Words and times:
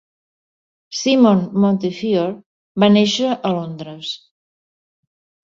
Simon 0.99 1.43
Montefiore 1.65 2.81
va 2.85 2.91
néixer 2.95 3.37
a 3.51 3.53
Londres. 3.59 4.17